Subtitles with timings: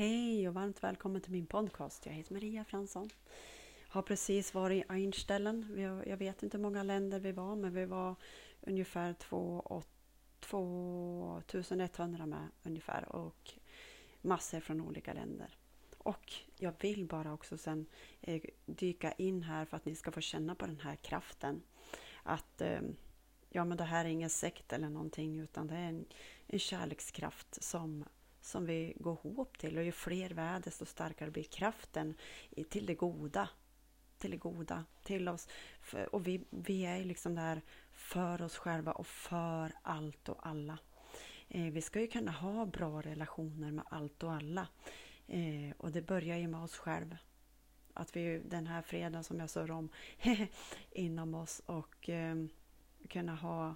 [0.00, 2.06] Hej och varmt välkommen till min podcast.
[2.06, 3.10] Jag heter Maria Fransson.
[3.88, 5.74] Har precis varit i Einstellen.
[6.06, 8.14] Jag vet inte hur många länder vi var, men vi var
[8.60, 9.12] ungefär
[10.40, 13.52] 2100 med ungefär och
[14.20, 15.56] massor från olika länder.
[15.98, 17.86] Och jag vill bara också sen
[18.20, 21.62] eh, dyka in här för att ni ska få känna på den här kraften.
[22.22, 22.80] Att eh,
[23.48, 26.04] ja, men det här är ingen sekt eller någonting utan det är en,
[26.46, 28.04] en kärlekskraft som
[28.40, 29.78] som vi går ihop till.
[29.78, 32.14] Och ju fler vi är, desto starkare blir kraften
[32.68, 33.48] till det goda.
[34.18, 35.48] Till det goda, till oss.
[36.10, 40.78] Och vi, vi är liksom där för oss själva och för allt och alla.
[41.48, 44.68] Eh, vi ska ju kunna ha bra relationer med allt och alla.
[45.26, 47.18] Eh, och det börjar ju med oss själva.
[47.94, 49.88] Att vi den här fredagen som jag sa om
[50.90, 52.36] inom oss och eh,
[53.08, 53.74] kunna ha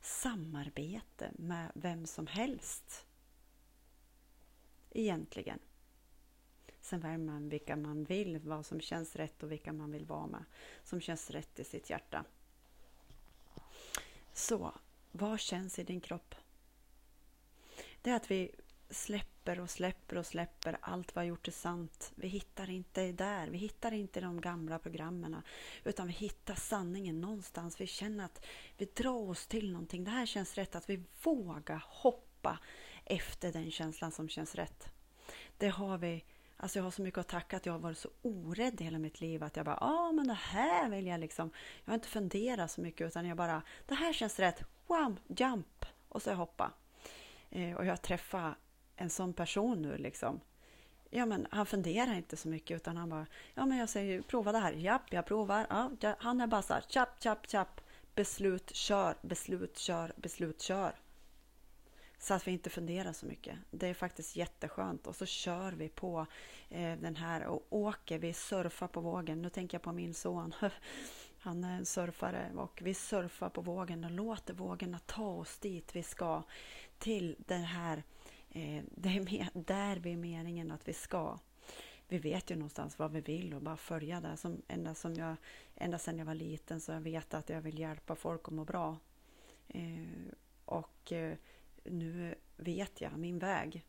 [0.00, 3.05] samarbete med vem som helst
[5.00, 5.58] egentligen.
[6.80, 10.26] Sen väljer man vilka man vill, vad som känns rätt och vilka man vill vara
[10.26, 10.44] med,
[10.84, 12.24] som känns rätt i sitt hjärta.
[14.32, 14.72] Så,
[15.12, 16.34] vad känns i din kropp?
[18.02, 18.50] Det är att vi
[18.90, 22.12] släpper och släpper och släpper allt vi har gjort är sant.
[22.14, 25.42] Vi hittar inte där, vi hittar inte de gamla programmen
[25.84, 27.80] utan vi hittar sanningen någonstans.
[27.80, 28.44] Vi känner att
[28.76, 30.04] vi drar oss till någonting.
[30.04, 32.25] Det här känns rätt, att vi vågar hoppa
[33.04, 34.88] efter den känslan som känns rätt.
[35.58, 36.24] Det har vi
[36.58, 39.20] Alltså jag har så mycket att tacka att jag har varit så orädd hela mitt
[39.20, 41.50] liv att jag bara, ja ah, men det här vill jag liksom.
[41.84, 45.86] Jag har inte funderat så mycket utan jag bara, det här känns rätt, wow, jump
[46.08, 46.72] och så hoppa.
[47.50, 48.54] Eh, och jag träffar
[48.96, 50.40] en sån person nu liksom.
[51.10, 54.52] Ja men han funderar inte så mycket utan han bara, ja men jag säger prova
[54.52, 55.66] det här, japp jag provar,
[56.00, 57.80] ja, han är bara så här, chapp, chapp, chapp,
[58.14, 60.94] beslut, kör, beslut, kör, beslut, kör.
[62.18, 63.58] Så att vi inte funderar så mycket.
[63.70, 65.06] Det är faktiskt jätteskönt.
[65.06, 66.26] Och så kör vi på
[66.68, 68.18] eh, den här och åker.
[68.18, 69.42] Vi surfar på vågen.
[69.42, 70.54] Nu tänker jag på min son.
[71.38, 75.96] Han är en surfare och vi surfar på vågen och låter vågorna ta oss dit
[75.96, 76.42] vi ska.
[76.98, 78.02] Till den här,
[78.50, 81.38] eh, Det är där vi är meningen att vi ska.
[82.08, 84.36] Vi vet ju någonstans vad vi vill och bara följa det.
[84.36, 85.36] Som, ända, som jag,
[85.74, 88.64] ända sedan jag var liten så jag vet att jag vill hjälpa folk att må
[88.64, 88.96] bra.
[89.68, 90.32] Eh,
[90.64, 91.12] och
[91.90, 93.84] nu vet jag min väg.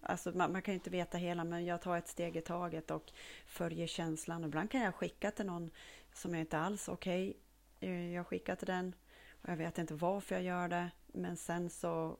[0.00, 3.12] Alltså man, man, kan inte veta hela, men jag tar ett steg i taget och
[3.46, 4.42] följer känslan.
[4.44, 5.70] Och ibland kan jag skicka till någon
[6.12, 7.34] som jag inte alls, okej,
[7.76, 8.94] okay, jag skickar till den
[9.42, 12.16] och jag vet inte varför jag gör det, men sen så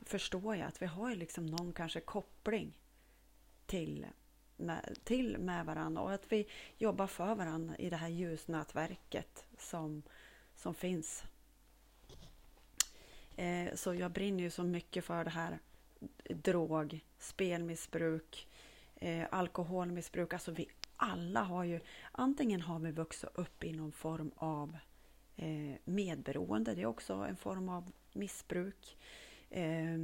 [0.00, 2.72] förstår jag att vi har liksom någon kanske koppling
[3.66, 4.06] till
[4.56, 6.48] med, till med varandra och att vi
[6.78, 10.02] jobbar för varandra i det här ljusnätverket som,
[10.54, 11.24] som finns.
[13.36, 15.58] Eh, så jag brinner ju så mycket för det här
[16.28, 18.48] drog, spelmissbruk,
[18.96, 20.32] eh, alkoholmissbruk.
[20.32, 21.80] Alltså vi alla har ju,
[22.12, 24.76] antingen har vi vuxit upp i någon form av
[25.36, 28.98] eh, medberoende, det är också en form av missbruk.
[29.50, 29.98] Eh,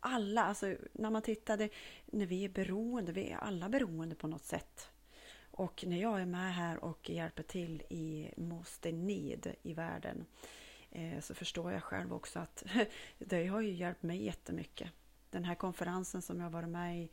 [0.00, 1.68] alla, alltså när man tittade,
[2.06, 4.90] när vi är beroende, vi är alla beroende på något sätt.
[5.50, 10.69] Och när jag är med här och hjälper till i Most Need i världen Eh,
[10.90, 12.64] Eh, så förstår jag själv också att
[13.18, 14.90] det har ju hjälpt mig jättemycket.
[15.30, 17.10] Den här konferensen som jag varit med i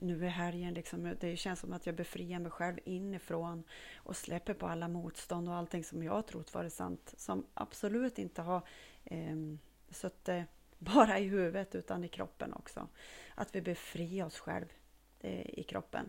[0.00, 3.64] nu i helgen, liksom, det känns som att jag befriar mig själv inifrån
[3.96, 8.42] och släpper på alla motstånd och allting som jag trott varit sant, som absolut inte
[8.42, 8.62] har
[9.04, 9.36] eh,
[9.90, 10.44] suttit
[10.78, 12.88] bara i huvudet utan i kroppen också.
[13.34, 14.66] Att vi befriar oss själv
[15.20, 16.08] eh, i kroppen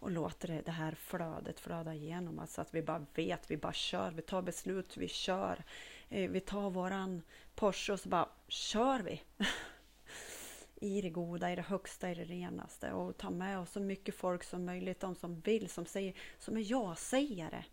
[0.00, 2.38] och låter det här flödet flöda igenom.
[2.38, 5.64] Alltså att vi bara vet, vi bara kör, vi tar beslut, vi kör.
[6.10, 7.22] Eh, vi tar våran
[7.54, 9.22] Porsche och så bara kör vi.
[10.74, 14.14] I det goda, i det högsta, i det renaste och tar med oss så mycket
[14.14, 17.64] folk som möjligt, de som vill, som säger, som är ja-sägare.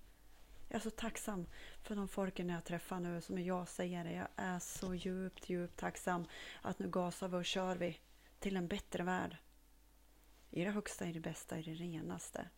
[0.70, 1.46] Jag är så tacksam
[1.84, 4.14] för de folken jag träffar nu som är ja-sägare.
[4.14, 6.26] Jag är så djupt, djupt tacksam
[6.62, 8.00] att nu gasar vi och kör vi
[8.40, 9.38] till en bättre värld.
[10.52, 12.50] I det högsta, i det bästa, i det renaste,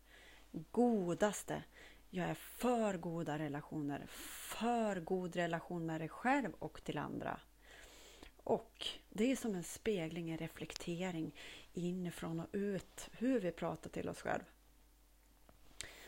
[0.52, 1.64] godaste.
[2.12, 7.40] Jag är för goda relationer, för god relation med dig själv och till andra.
[8.44, 11.36] Och det är som en spegling, en reflektering
[11.74, 14.46] inifrån och ut, hur vi pratar till oss själva.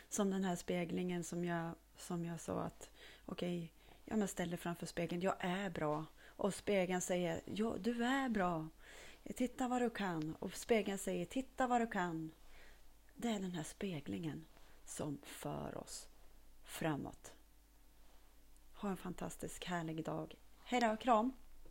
[0.09, 2.89] Som den här speglingen som jag, som jag sa att
[3.25, 3.71] okej,
[4.05, 6.05] okay, jag ställer framför spegeln, jag är bra.
[6.25, 8.67] Och spegeln säger, ja, du är bra.
[9.35, 10.35] Titta vad du kan.
[10.39, 12.31] Och spegeln säger, titta vad du kan.
[13.15, 14.45] Det är den här speglingen
[14.91, 16.09] som för oss
[16.63, 17.33] framåt.
[18.73, 20.35] Ha en fantastisk härlig dag.
[20.63, 21.33] Hej då, kram!